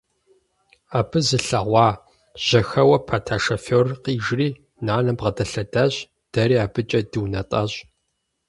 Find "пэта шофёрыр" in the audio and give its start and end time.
3.07-3.95